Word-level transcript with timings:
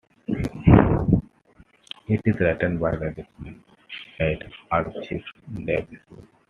It 2.07 2.21
is 2.25 2.39
written 2.39 2.79
by 2.79 2.95
Disney's 2.95 3.61
head 4.17 4.51
archivist, 4.71 5.27
Dave 5.63 5.87
Smith. 6.09 6.25